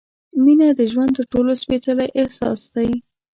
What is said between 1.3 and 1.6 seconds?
ټولو